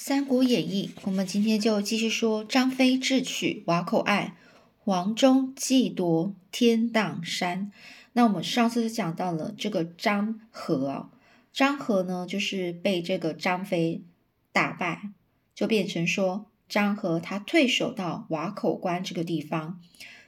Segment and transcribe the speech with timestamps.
[0.00, 4.36] 三国演义》，我们今天就继续说张飞智取瓦口隘，
[4.78, 7.72] 黄忠计夺天荡山。
[8.12, 11.10] 那我们上次就讲到了这个张合啊，
[11.52, 14.04] 张合呢就是被这个张飞
[14.52, 15.10] 打败，
[15.52, 19.80] 就变成说张合他退守到瓦口关这个地方。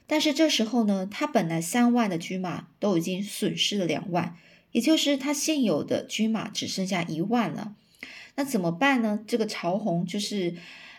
[0.08, 4.36] 但是这时候呢，他本来三万的军马都已经损失了两万，
[4.72, 7.76] 也就是他现有的军马只剩下一万了。
[8.36, 9.20] 那怎么办呢？
[9.26, 10.54] 这个曹洪就是，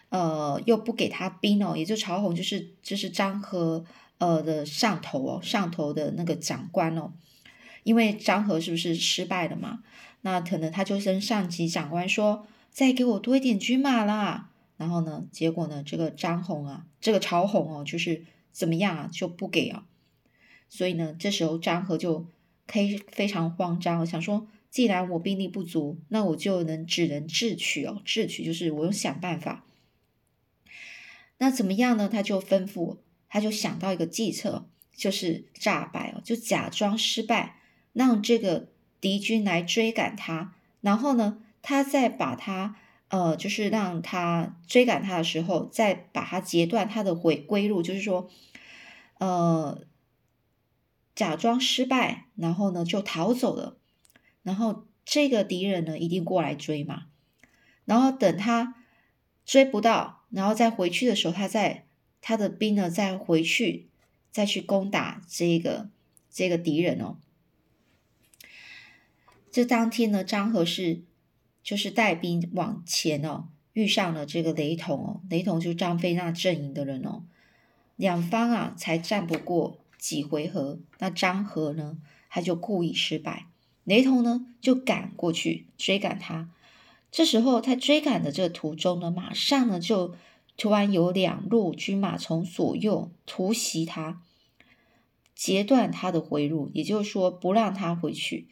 [0.10, 3.83] 呃，又不给他兵哦，也就曹洪就是就是张合
[4.19, 7.14] 呃的上头哦，上头的那个长官哦，
[7.83, 9.82] 因为张合是不是失败了嘛？
[10.21, 14.50] 那可能他就跟上级长官说，再给我多一点军马啦。
[14.77, 19.86] 然后呢，结果呢，这个张宏啊，这个曹洪哦，就是怎么样啊，就不给啊。
[20.69, 22.27] 所以呢，这时候张合就
[22.68, 24.47] 可以非常慌张，想说。
[24.71, 29.66] 既然我兵力不足，那我就能只能智取哦，智取就是我用想办法。
[31.39, 32.08] 那怎么样呢？
[32.08, 32.97] 他就吩咐，
[33.28, 37.58] 他就想到一个计策，就是诈败哦，就假装失败，
[37.91, 38.69] 让这个
[39.02, 42.78] 敌军来追赶他，然后呢，他再把他
[43.09, 48.30] 呃，就是让他追赶他的时候，再把他截断他的回归路，就是说，
[49.17, 49.83] 呃，
[51.13, 53.80] 假装失败，然后呢就逃走了。
[54.44, 57.08] 然后这个敌人呢，一定过来追嘛。
[57.86, 58.75] 然后等他
[59.45, 61.86] 追不到，然后再回去的时候，他再
[62.22, 63.89] 他的兵呢再回去，
[64.31, 65.89] 再去攻打这个
[66.30, 67.17] 这个敌人哦。
[69.52, 71.02] 这当天呢，张合是
[71.62, 77.23] 就是带兵往前哦，遇上了这个雷同哦，雷同就是张飞那阵营的人哦。
[77.97, 81.97] 两方啊，才战不过几回合，那张合呢，
[82.30, 83.47] 他就故意失败。
[83.83, 86.49] 雷同呢，就赶过去追赶他。
[87.11, 90.15] 这时候，他追赶的这个途中呢，马上呢就
[90.55, 94.21] 突然有两路军马从左右突袭他，
[95.35, 98.47] 截断他的回路，也就是说不让他回去。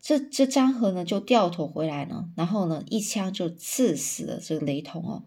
[0.00, 5.22] 这这张合呢就掉头回来呢，然后呢一枪就刺死了这个雷同哦。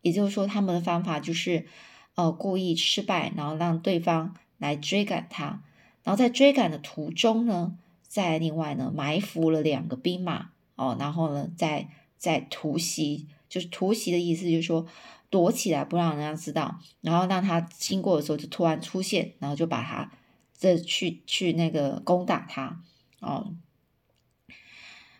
[0.00, 1.66] 也就是说，他们的方法就是
[2.14, 5.62] 呃故意失败，然后让对方来追赶他，
[6.04, 7.76] 然后在追赶的途中呢。
[8.08, 14.86] 再另外呢，埋伏了两个兵马哦，然后呢，再再突袭，就是突袭的意思，就是说
[15.28, 20.10] 躲起来不让人家知道，然后让他经过的时候就突然出现，然后就把他
[20.56, 22.80] 这去去那个攻打他
[23.20, 23.54] 哦。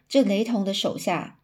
[0.08, 1.38] 这雷同的手下，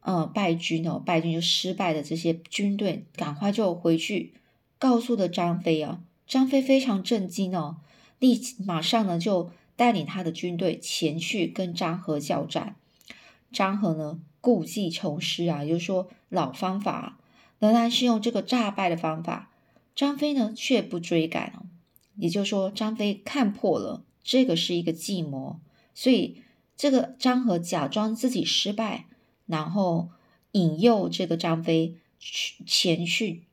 [0.00, 4.34] 呃，败军哦，败军就失败的这些军队，赶快就回去
[4.78, 6.02] 告诉了张飞啊。
[6.26, 7.78] 张飞非常震惊哦，
[8.18, 9.50] 立即马上呢就。
[9.78, 12.74] 带领他的军队前去跟张合交战，
[13.52, 17.20] 张合呢故技重施啊，也就是说老方法
[17.60, 19.52] 仍然是用这个诈败的方法。
[19.94, 21.66] 张飞呢却不追赶哦，
[22.16, 25.60] 也就是说张飞看破了这个是一个计谋，
[25.94, 26.42] 所以
[26.76, 29.06] 这个张合假装自己失败，
[29.46, 30.10] 然后
[30.50, 33.44] 引诱这个张飞去前去，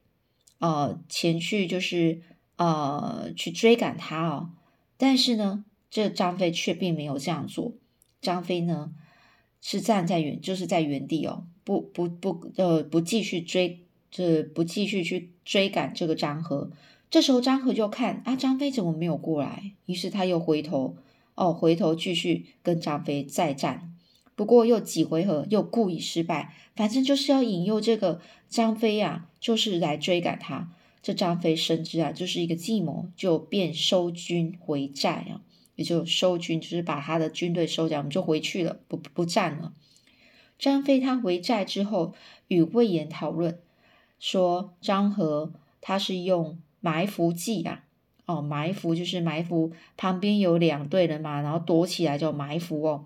[0.57, 2.24] 呃前去就是
[2.56, 4.50] 呃去追赶他哦，
[4.97, 5.63] 但是呢。
[5.95, 7.72] 这张飞却并没有这样做，
[8.19, 8.91] 张飞呢
[9.61, 16.69] 是站在原，就是在原地哦，不不不，呃，不继续追，这不继续去追赶这个张合。
[17.09, 19.72] 这时候张合就看啊，张飞怎么没有过来？
[19.85, 20.97] 于是他又回头，
[21.35, 23.95] 哦，回头继续跟张飞再战。
[24.35, 28.19] 不过又几回合又故意失败，反正就是要引诱这个
[28.50, 30.73] 张飞呀，就是来追赶他。
[31.01, 35.39] 这张飞深知啊，就是一个计谋，就便收军回寨啊。
[35.75, 39.74] 也就收军，就是把他的军队收掉，我们就回去了，不不战了。
[40.58, 42.13] 张飞他回寨之后，
[42.47, 43.59] 与魏延讨论，
[44.19, 47.84] 说张合他是用埋伏计啊，
[48.25, 53.06] 哦，埋伏就是埋伏旁边有两队人马，然后躲起来叫埋伏哦。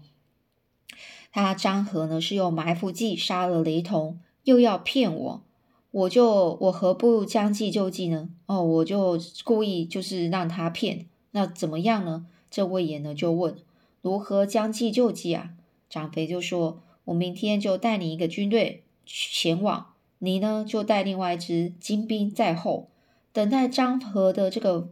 [1.32, 5.44] 他张合呢是用埋伏计杀了雷同，又要骗我，
[5.92, 8.30] 我就我何不将计就计呢？
[8.46, 12.28] 哦，我就故意就是让他骗，那怎么样呢？
[12.50, 13.56] 这魏延呢就问
[14.02, 15.52] 如何将计就计啊？
[15.90, 22.90] 张飞就说：“我明天就带领一个军队前往，你呢就带另外一支精兵在后，
[23.34, 24.92] 等待张合的这个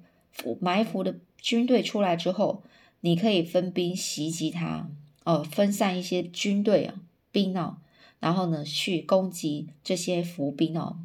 [0.59, 2.63] 埋伏的军队出来之后，
[3.01, 4.89] 你可以分兵袭击他，
[5.23, 6.95] 哦，分散一些军队啊
[7.31, 7.77] 兵哦，
[8.19, 10.97] 然后呢去攻击这些伏兵哦，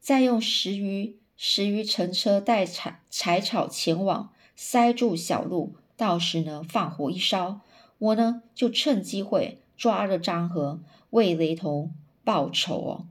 [0.00, 7.60] 再用十余十余乘车带柴柴草前往。”塞住小路，到时呢放火一烧，
[7.98, 10.80] 我呢就趁机会抓着张合，
[11.10, 13.06] 为雷同报仇哦。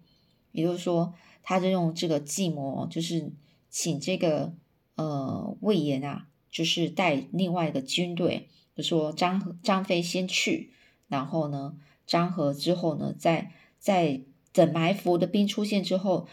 [0.52, 3.32] 也就是说，他就用这个计谋，就是
[3.70, 4.54] 请这个
[4.96, 10.72] 呃魏延啊，就是带另外一个军队，就说张张飞先去，
[11.08, 11.76] 然后呢，
[12.06, 16.28] 张合之后呢，在在等埋伏的兵出现之后，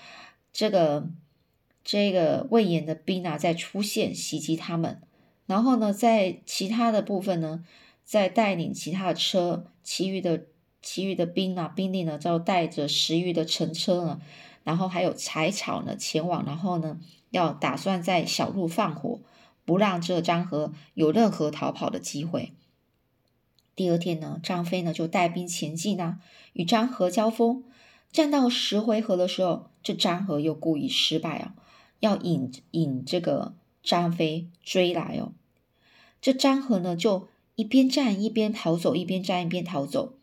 [0.53, 1.09] 这个
[1.85, 5.01] 这个魏延的兵啊在出现袭击他们，
[5.47, 7.65] 然后呢，在其他的部分呢，
[8.05, 10.47] 再带领其他的车，其余的。
[10.83, 14.19] 其余的兵啊，兵力呢，就带着十余的乘车呢，
[14.65, 16.99] 然后还有柴草呢，前往，然后呢，
[17.29, 19.21] 要打算在小路放火，
[19.67, 22.55] 不让这张合有任何逃跑的机会。
[23.77, 26.19] 第二天呢，张飞呢就带兵前进呢，
[26.55, 27.63] 与张合交锋，
[28.11, 31.55] 战到十回合的时候，这张合又故意失败啊，
[32.01, 35.33] 要引引这个张飞追来哦。
[36.21, 40.17] 这张合呢就一边战一边逃走，一边战一边逃走。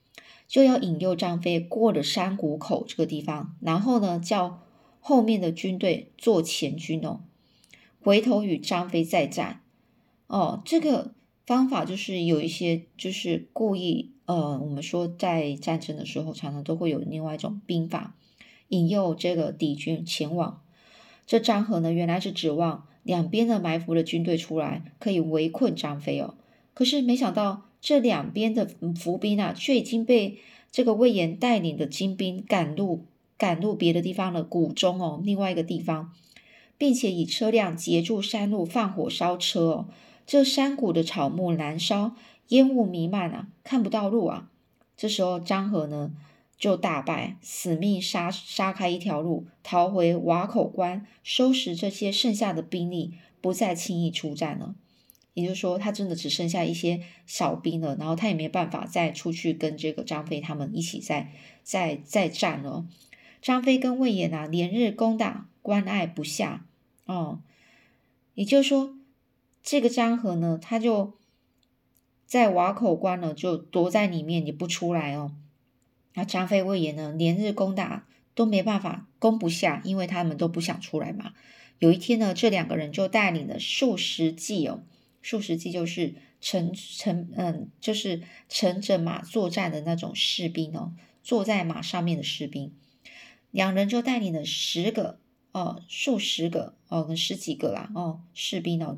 [0.47, 4.61] 就要引诱张飞过了山谷口这个地方，然后呢，叫
[5.01, 7.19] 后面的军队做前军哦，
[8.01, 9.61] 回头与张飞再战
[10.27, 10.61] 哦。
[10.63, 11.13] 这个
[11.45, 18.15] 方法就是有一些就是故意呃，我们说在战争的时候，常常都会有另外一种兵法，
[18.69, 20.61] 引诱这个敌军前往。
[21.27, 26.33] 这张合呢，原来是指望两边的埋伏的军队出来，可以围困张飞哦。
[26.73, 27.65] 可是没想到。
[27.79, 28.67] 这两边的
[28.99, 30.39] 伏兵啊，却已经被
[30.71, 33.05] 这个魏延带领的精兵赶入
[33.37, 36.11] 赶入别的地方的谷中哦，另外一个地方，
[36.75, 39.85] 并且以车辆截住山路，放火烧车哦。
[40.25, 42.15] 这山谷的草木燃烧，
[42.47, 44.49] 烟雾弥漫啊，看不到路啊。
[44.97, 46.11] 这时候张合呢
[46.57, 54.75] 就大败，死命杀杀开一条路，逃回瓦口关，收拾这些剩下的兵力，不再轻易出战了。
[55.35, 61.31] 也就是说，他真的只剩下一些小兵了，然后他也没办法再出去跟这个张飞他们一起再
[61.61, 62.87] 再再战了。
[63.39, 66.65] 张飞跟魏延啊，连日攻打关隘不下
[67.05, 67.43] 哦。
[68.33, 68.95] 也就是说，
[69.61, 71.13] 这个张合呢，他就
[72.25, 75.33] 在瓦口关呢，就躲在里面，也不出来哦。
[76.17, 81.33] 那张飞、魏延呢，连日攻打都没办法攻不下，因为他们都不想出来嘛。
[81.77, 84.81] 有一天呢，这两个人就带领了数十骑哦。
[85.21, 92.73] 数十骑就是乘乘嗯，就是乘着马作战的那种士兵哦，坐在马上面的士兵，
[93.51, 95.19] 两人就带领了十个
[95.51, 98.97] 哦，数十个哦，十几个啦哦，士兵哦，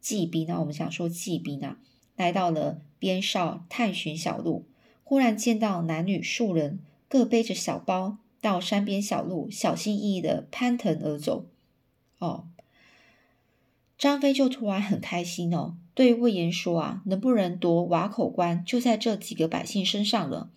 [0.00, 1.78] 骑兵呢，我们想说骑兵啊，
[2.16, 4.66] 来到了边上探寻小路，
[5.08, 11.46] 忽然见到男女数人各背着小包，到山边小路，小心翼翼的攀藤而走，
[12.18, 12.44] 哦。
[13.96, 20.50] 张飞就突然很开心哦，对魏延说：“啊，能不能夺瓦口关，就在这几个百姓身上了。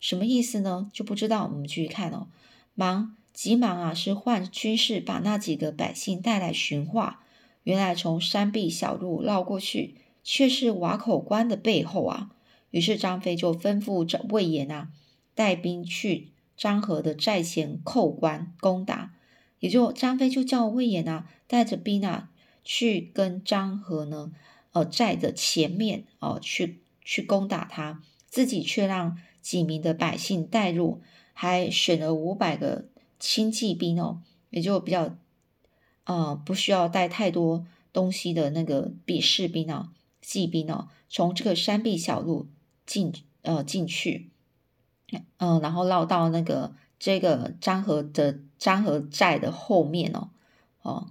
[0.00, 0.90] 什么意思呢？
[0.90, 1.44] 就不知道。
[1.44, 2.28] 我们继续看哦。
[2.72, 7.22] 忙急忙啊，是换军士把那几个百姓带来寻话。
[7.64, 12.30] 原来从山壁小路绕过去，却是瓦口关的背后啊。
[12.74, 14.88] 于是张飞就吩咐着魏延啊，
[15.36, 19.14] 带兵去张合的寨前叩关攻打。
[19.60, 22.30] 也就张飞就叫魏延啊，带着兵啊。”
[22.66, 24.32] 去跟张合呢，
[24.72, 31.02] 呃，寨的前面哦，去去攻打他，自己却让几名的百姓带入，
[31.34, 32.88] 还选了五百个
[33.20, 35.14] 轻骑兵哦，也就比较，
[36.04, 42.48] 呃，不需要带太多东西的那个比士兵啊，骑兵哦，从这个山壁小路
[42.86, 43.12] 进
[43.42, 44.30] 呃进去，
[45.38, 50.30] 嗯，然后绕到那个这个张合的张合寨的后面哦，
[50.82, 51.06] 哦。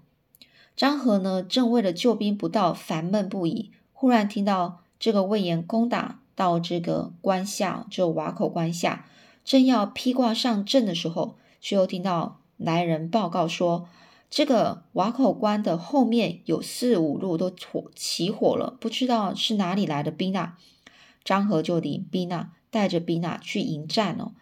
[0.75, 3.71] 张合呢，正为了救兵不到，烦闷不已。
[3.91, 9.05] 忽然听到这个魏延攻打到这个关下，就瓦口关下，
[9.45, 13.87] 正要披挂上阵的时候，却又听到来人报告说，
[14.31, 20.57] 这个瓦口关的后面有四五路都火起火了，不知道是哪里来的兵啊。
[21.23, 24.33] 张合就领兵啊，带着兵啊去迎战哦，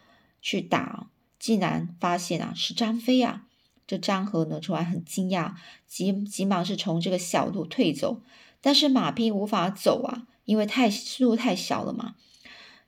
[0.41, 1.07] 去打，
[1.39, 3.45] 竟然发现啊是张飞啊。
[3.88, 5.53] 这张合呢，突然很惊讶，
[5.85, 8.21] 急急忙是从这个小路退走，
[8.61, 12.15] 但是马匹无法走啊，因为太路太小了嘛。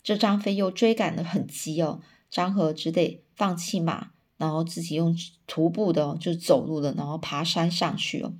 [0.02, 8.34] 这张飞又追赶的很急哦，张合只得放弃马，然后自己用徒步的就走路的，然后爬山上去哦，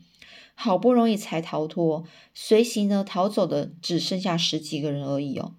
[0.54, 2.04] 好不容易才逃脱。
[2.34, 5.56] 随行呢逃走的只剩下十几个人而已哦。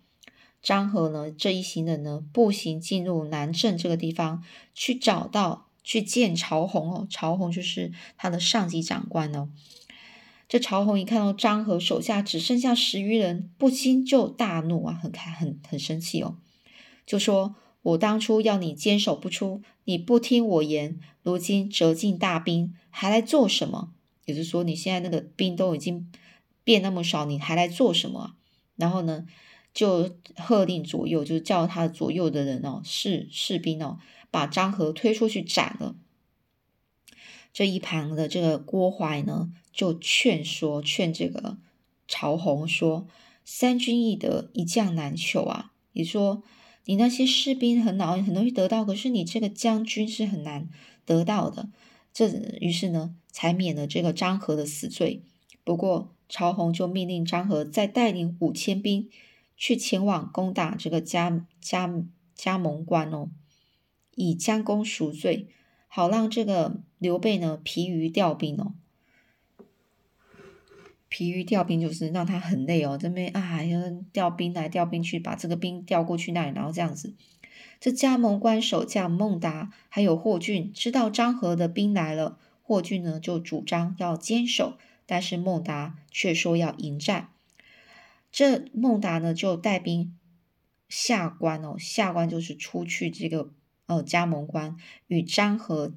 [0.63, 4.43] 张和呢这一行人呢步行进入南郑这个地方，
[4.75, 5.69] 去找到。
[5.87, 9.51] 去见曹洪哦，曹洪就是他的上级长官哦。
[10.49, 16.39] 这曹洪一看到张和手下只剩下十余人，不禁就大怒啊，很开很很生气哦，
[17.05, 23.93] 就说：“我当初要你坚守不出，你不听我言，如今折尽大兵，还来做什么？
[24.25, 26.11] 也就是说，你现在那个兵都已经
[26.63, 28.37] 变那么少，你还来做什么？
[28.77, 29.27] 然后呢，
[29.73, 33.99] 就喝令左右，就叫他左右的人哦，士士兵哦，
[34.31, 35.97] 把张合推出去斩了。
[37.53, 41.59] 这一旁的这个郭淮呢，就劝说劝这个
[42.09, 43.07] 曹洪说
[43.45, 45.73] ：“三军易得，一将难求啊！
[45.93, 46.43] 你说。”
[46.87, 50.69] 你那些士兵很老，很容易得到，可是你这个将军是很难
[51.07, 51.71] 得到的。
[52.15, 52.29] 这
[52.61, 55.23] 于是呢，才免了这个张合的死罪。
[55.65, 59.11] 不过曹洪就命令张合再带领五千兵
[59.57, 61.93] 去前往攻打这个加加
[62.35, 63.31] 加盟关哦，
[64.15, 65.49] 以将功赎罪，
[65.89, 68.75] 好让这个刘备呢疲于调兵哦。
[71.09, 77.15] 疲于调兵就是让他很累哦，这边啊要调兵来调兵去，把这个兵调过去那里，然后这样子。
[77.85, 87.29] 这加盟关守将孟达还有霍峻知道张合的兵来了，霍峻呢就主张要坚守，但是孟达却说要迎战。
[88.33, 90.17] 这孟达呢就带兵
[90.89, 93.51] 下关哦，下关就是出去这个
[93.85, 95.93] 呃加盟关，与张合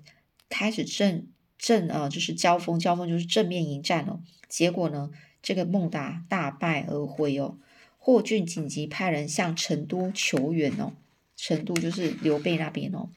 [0.49, 1.25] 开始正
[1.57, 4.19] 正呃就是交锋，交锋就是正面迎战哦。
[4.49, 5.09] 结果呢，
[5.41, 7.57] 这个孟达大败而回哦。
[7.97, 10.91] 霍峻紧急派人向成都求援哦。
[11.37, 13.09] 程度就是刘备那边哦。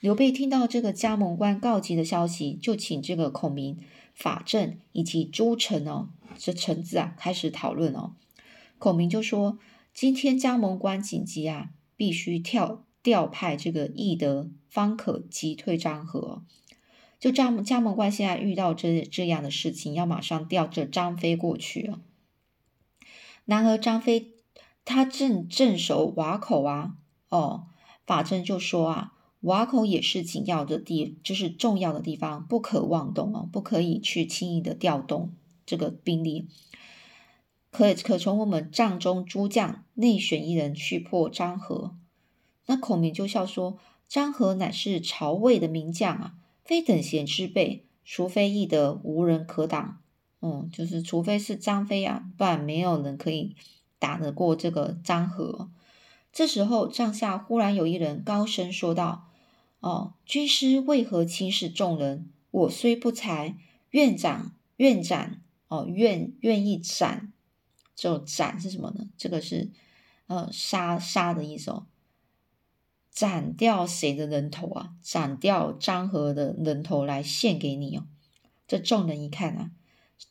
[0.00, 3.78] 刘备听到这个加盟官告急的消息，就请这个孔明、
[4.12, 8.16] 法正以及诸臣哦，这臣子啊开始讨论哦。
[8.78, 9.60] 孔明就说
[9.94, 16.42] ：“今天加盟官紧急啊，必须调调派这个翼德，方可击退张合。”
[17.20, 22.00] 就加盟加盟官现在遇到这这样的事情，要马上调这张飞过去啊。
[23.44, 24.32] 然而张飞
[24.84, 26.96] 他正镇守瓦口啊，
[27.32, 27.64] 哦，
[28.06, 35.32] 法正就说啊，瓦口也是紧要的地，就是重要的地方，不可妄动哦，不可以去轻易的调动
[35.64, 36.46] 这个兵力。
[37.70, 41.96] 可可从我们帐中诸将内选一人去破张合。
[42.66, 49.98] 那孔明就笑说：“张合乃是曹魏的名将啊。”非等闲之辈，除非翼德无人可挡，
[50.42, 53.56] 嗯，就是除非是张飞啊，不然没有人可以
[53.98, 55.70] 打得过这个张合。
[56.32, 59.28] 这时候帐下忽然有一人高声说道
[59.80, 62.30] ：“哦，军师为何轻视众人？
[62.50, 63.56] 我虽不才，
[63.90, 67.32] 愿斩愿斩哦，愿愿意斩。
[67.94, 69.06] 就斩是什么呢？
[69.18, 69.70] 这个是
[70.26, 71.86] 呃杀杀的意思哦。”
[73.12, 74.94] 斩掉谁的人头啊？
[75.02, 78.06] 斩掉张合的人头来献给你哦。
[78.66, 79.70] 这众人一看啊，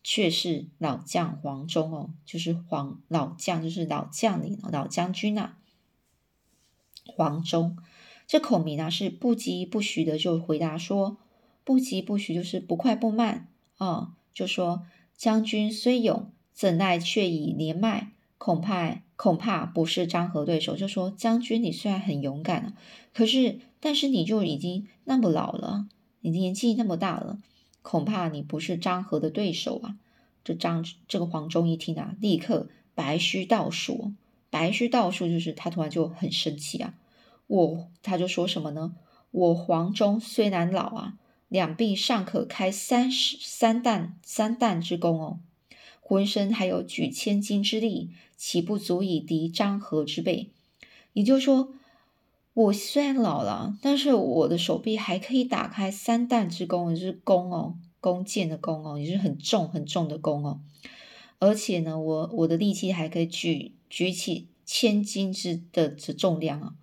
[0.03, 5.57] 却是老将黄忠哦，就是黄老将，就是老将领、老将军呐。
[7.05, 7.77] 黄忠，
[8.27, 11.17] 这孔明啊是不急不徐的就回答说
[11.63, 14.83] ：“不急不徐就是不快不慢啊。”就说
[15.15, 19.01] 将军虽勇，怎奈却已年迈，恐怕。
[19.21, 20.75] 恐怕不是张合对手。
[20.75, 22.73] 就说将军，你虽然很勇敢
[23.13, 25.85] 可是，但是你就已经那么老了，
[26.21, 27.37] 你年纪那么大了，
[27.83, 29.97] 恐怕你不是张合的对手啊。
[30.43, 34.13] 这张这个黄忠一听啊，立刻白须倒数，
[34.51, 36.93] 白须倒数就是他突然就很生气啊。
[37.47, 38.93] 我他就说什么呢？
[39.31, 41.13] 我黄忠虽然老啊，
[41.47, 45.39] 两臂尚可开三十三担三担之功哦。
[45.99, 50.51] 浑身还有举千斤之力，岂不足以敌张合之辈？
[51.13, 51.73] 也就是说，
[52.53, 60.59] 我虽然老了，但是我的手臂还可以打开三弹之弓，就是弓哦，弓箭的弓哦，也是很重很重的弓哦。
[61.41, 66.75] 而且呢，我我的力气还可以举举起千斤之的的重量啊。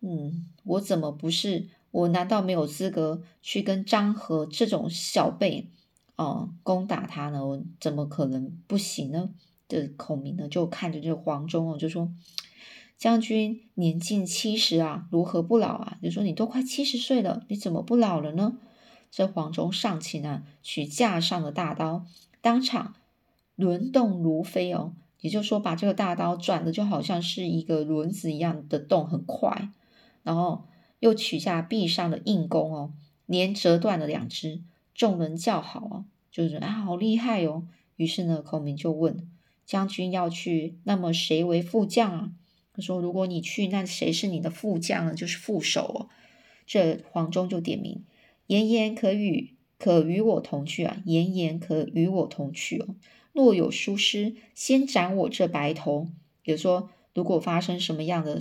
[0.00, 1.68] 嗯，我怎么不是？
[1.92, 5.70] 我难道没有资格去跟张合这种小辈？
[6.16, 7.46] 哦，攻打他呢？
[7.46, 9.30] 我怎么可能不行呢？
[9.68, 12.12] 这孔明呢，就看着这黄忠哦，就说
[12.98, 18.58] ：“将军年近七十啊，如何不老啊？”就说：“你都快七十岁了，你怎么不老了呢？”
[19.12, 22.04] 这黄忠上前呢，取架上的大刀，
[22.40, 22.96] 当场
[23.56, 29.70] 轮动如飞哦，也就是说，把这个大刀转的就好像是一个轮子一样的动，很快。
[30.22, 30.64] 然后
[31.00, 32.92] 又取下臂上的硬弓哦，
[33.26, 34.62] 连折断了两只。
[34.94, 37.66] 众人叫好哦，就是啊，好厉害哦。
[37.96, 39.28] 于是呢，孔明就问
[39.64, 42.32] 将军要去，那么谁为副将啊？
[42.72, 45.14] 他说：如果你去，那谁是你的副将呢？
[45.14, 46.08] 就是副手哦。
[46.66, 48.02] 这黄忠就点名：
[48.46, 51.02] 言言可与可与我同去啊！
[51.04, 52.94] 言言可与我同去哦。
[53.34, 56.08] 若有疏失，先斩我这白头。
[56.40, 58.40] 比如说，如果发生什么样的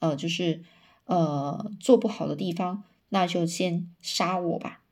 [0.00, 0.64] 呃，就是。
[1.06, 4.84] 呃做不好的地方，那就先杀我吧。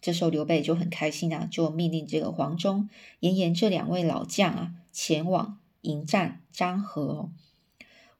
[0.00, 2.88] 这时候刘备就很开心啊，就命令这个黄忠、
[3.18, 7.30] 严颜这两位老将啊，前往迎战张合。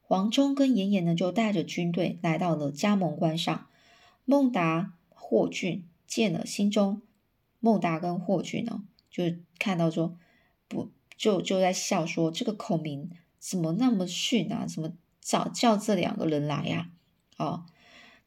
[0.03, 3.65] 黄忠跟严颜呢，就带着军队来到了加盟关上。
[4.23, 7.01] 孟达、霍峻见了，心中
[7.59, 9.25] 孟达跟霍峻呢，就
[9.59, 10.17] 看到说
[10.67, 14.65] 不，就就在笑说：“这个孔明怎么那么逊啊？
[14.65, 16.89] 怎么早叫这两个人来呀？
[17.37, 17.65] 哦，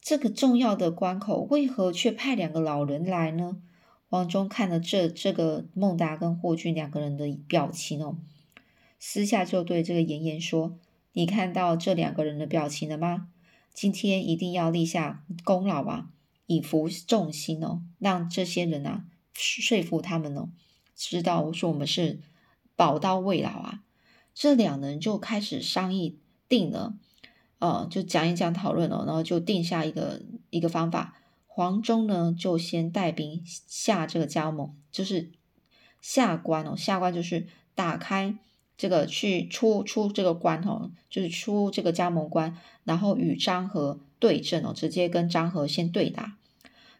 [0.00, 3.56] 这个重要的关口，为何却派两个老人来呢？”
[4.06, 8.18] 黄忠看了这这个孟达跟霍峻两个人的表情哦，
[9.00, 10.78] 私下就对这个严颜说。
[11.14, 13.28] 你看到这两个人的表情了吗？
[13.72, 16.10] 今天一定要立下功劳啊，
[16.46, 20.50] 以服众心哦，让这些人啊说服他们哦，
[20.94, 22.20] 知道说我们是
[22.76, 23.82] 宝刀未老啊。
[24.34, 26.94] 这两人就开始商议定了，
[27.58, 31.16] 呃，就讲一讲讨论了，然后就定下一个一个方法。
[31.46, 35.30] 黄忠呢就先带兵下这个加盟，就是
[36.00, 38.36] 下关哦，下关就是打开。
[38.76, 46.36] 这个去出出这个关哦，就是出这个加盟关，然后与张合对阵哦，直接跟张合先对打。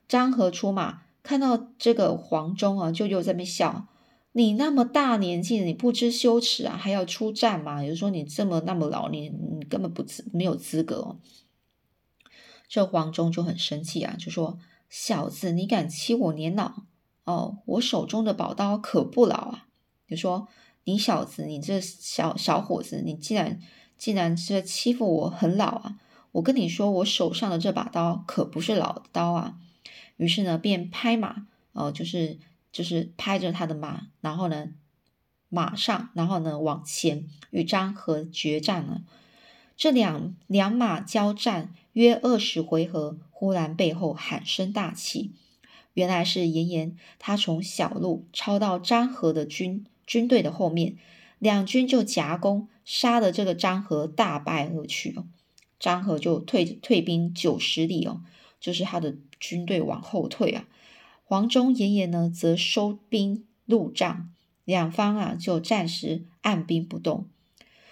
[0.06, 3.88] 张合出马，看到这个黄忠啊，就又在那边笑
[4.31, 7.83] ：“你那么大年纪了，你不知羞耻啊，还要出战吗？
[7.83, 11.19] 也就说，你这么那么老，你你根本不资没有资格。”哦。
[12.69, 16.85] 这黄忠就很生气啊，就说：“小子，你敢欺我年老？
[17.25, 19.66] 哦，我手中的宝刀可不老啊！”
[20.09, 20.47] 就说。
[20.87, 23.59] 你小子，你这小小伙子，你竟然
[23.97, 25.97] 竟然是欺负我很老啊！
[26.33, 29.57] 我跟你说，我手上的这把刀可不是老刀啊！
[30.16, 32.38] 于是呢，便拍马，哦，就是
[32.73, 34.71] 就是拍着他的马，然后呢，
[35.49, 39.02] 马上，然后呢，往前与张合决战了。
[39.76, 45.33] 这两两马交战约二十回合，忽然背后喊声大起，
[45.94, 49.84] 原来是严颜，他从小路抄到张合的军。
[50.06, 50.99] 军队的后面，
[51.38, 55.25] 两军就夹攻，杀的这个张合大败而去哦。
[55.80, 58.21] 张合就退退兵九十里哦，
[58.64, 60.66] 就是他的军队往后退啊。
[61.22, 64.30] 黄忠、爷爷呢，则收兵入帐，
[64.64, 67.26] 两方啊就暂时按兵不动。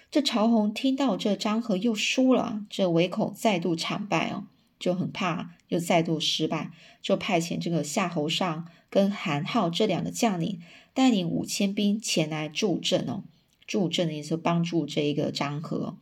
[0.09, 4.45] 这曹洪听到这张合又输了，这唯恐再度惨败哦，
[4.79, 6.71] 就很怕又再度失败，
[7.03, 10.59] 就派遣这个夏侯尚跟韩浩这两个将领。
[10.95, 13.23] 带领五千兵前来助阵哦，
[13.67, 15.97] 助阵的意思帮助这一个张合，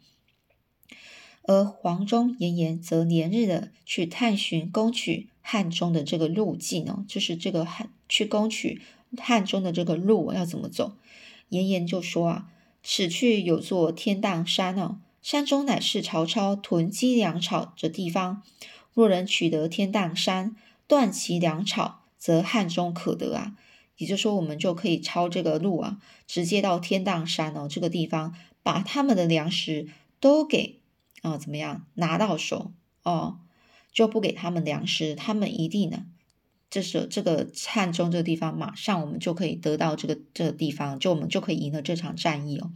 [1.43, 8.81] 而黄忠、严颜则连日的去探寻攻取汉中的这个路径哦，就是这个汉去攻取
[9.17, 10.93] 汉中的这个路要怎么走？
[11.49, 12.49] 严颜就说啊，
[12.83, 18.41] 此去有座天荡山哦，山中乃是曹操囤积粮草的地方，
[18.93, 20.55] 若能取得天荡山，
[20.87, 23.55] 断其粮草，则汉中可得啊。
[23.97, 30.79] 也就是说，我们就可以抄这个路啊，直接到天荡山哦这个地方，把他们的粮食都给
[31.21, 32.71] 啊怎么样拿到手
[33.03, 33.39] 哦，
[33.91, 36.05] 就不给他们粮食，他们一定呢，
[36.69, 42.71] 这是这个汉中这个地方，马上我们就可以得到这个这个地方，就我们就可以赢了这场战役哦。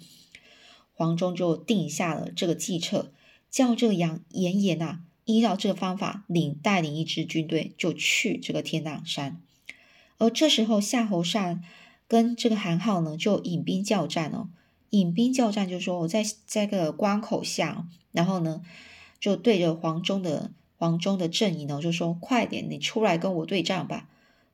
[0.93, 3.11] 黄忠就定下了这个计策，
[3.49, 9.41] 叫这个杨严颜呐，依照这个方法领带领一支军队就去这个天荡山。
[10.17, 11.61] 而这时候，夏侯尚
[12.07, 14.47] 跟这个韩浩呢，就引兵叫战哦。
[14.99, 18.61] 引兵叫战，就说我在这个关口下，然后呢，
[19.19, 24.07] 就对着黄忠的黄忠的阵营呢，就说：“快点，你出来跟我对战吧。”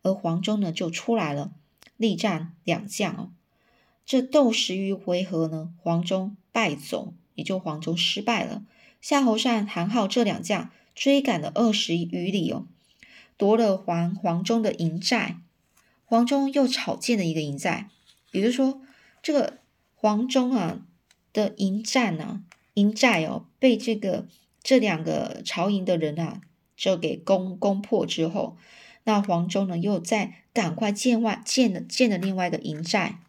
[0.03, 1.51] 而黄忠呢，就出来了，
[1.95, 3.29] 力战两将哦。
[4.05, 8.63] 这斗十余回合呢，黄忠败走，也就黄忠失败了。
[8.99, 12.65] 夏侯尚、韩浩这两将追赶了二十余里哦，
[13.37, 15.37] 夺了黄黄忠的营寨。
[16.05, 17.87] 黄忠又草建了一个营寨，
[18.31, 18.81] 也就是说，
[19.21, 19.59] 这个
[20.01, 20.81] 黄忠啊
[21.31, 22.41] 的营寨呢，
[22.73, 24.25] 营寨哦，被这个
[24.63, 26.41] 这两个曹营的人啊，
[26.75, 28.57] 就给攻攻破之后，
[29.03, 33.19] 那黄忠呢又在赶快建外建了建了另外一个营寨，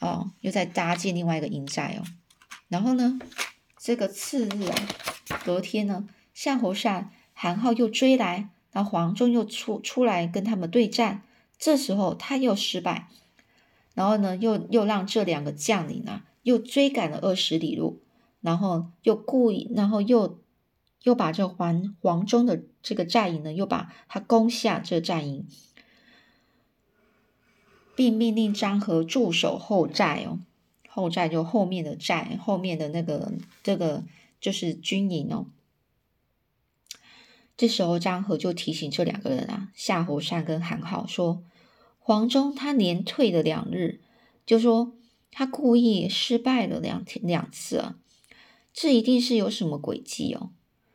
[0.00, 2.04] 哦，又在搭建另外一个营寨哦，
[2.68, 3.18] 然后呢，
[3.78, 4.74] 这个次日啊，
[5.46, 11.22] 隔天呢，夏侯尚、韩浩又追来，然后黄忠又出出来跟他们对战。
[11.56, 13.08] 这时候他又失败，
[13.94, 18.02] 然后呢，又又让这两个将领啊，又追赶了二十里路，
[18.40, 20.40] 然后又故意，然后又
[21.04, 25.46] 又把这黄黄忠的这个战营呢，又把他攻下这战营，
[27.94, 30.40] 并命令张合驻守后寨哦，
[30.88, 34.02] 后寨就后面的寨，后面的那个这个
[34.40, 35.46] 就是军营哦。
[37.56, 41.44] 这时候张合就提醒这两个人啊，夏侯善跟韩浩说，
[42.06, 44.02] 黄忠他连退了两日，
[44.44, 44.92] 就说
[45.30, 47.96] 他故意失败了两两次啊，
[48.74, 50.50] 这一定是有什么诡计哦。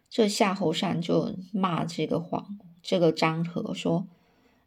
[0.08, 4.08] 这夏侯善就骂这个黄这个张合说：“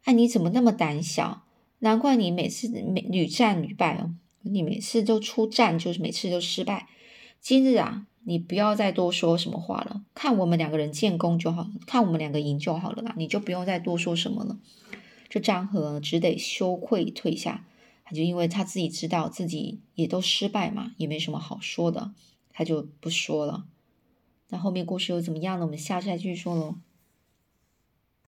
[0.03, 1.45] 哎，你怎么那么胆小？
[1.79, 6.89] 难怪你每次每屡战屡败哦，你每次都出战就是每次都失败。
[7.39, 14.57] 今日啊。”你不要再多说什么话了，看我们两个人建功就好了，看我们两个赢就好了啦，你就不用再多说什么了。
[15.33, 17.65] 这张合只得羞愧退下，
[18.05, 22.13] 他就因为他自己知道自己也都失败嘛，也没什么好说的，
[22.51, 23.65] 他就不说了。
[24.49, 25.65] 那后面故事又怎么样呢？
[25.65, 26.75] 我们下次再继续说喽。